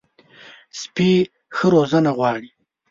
[0.79, 1.11] سپي
[1.55, 2.49] ښه روزنه غواړي.